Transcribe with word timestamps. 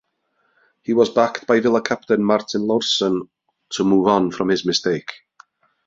He 0.81 0.93
was 0.95 1.11
backed 1.11 1.45
by 1.45 1.59
Villa 1.59 1.79
captain 1.79 2.23
Martin 2.23 2.63
Laursen 2.65 3.29
to 3.73 3.83
move 3.83 4.07
on 4.07 4.31
from 4.31 4.47
his 4.49 4.65
mistake. 4.65 5.11